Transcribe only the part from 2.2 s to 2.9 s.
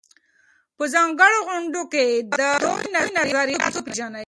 د دوی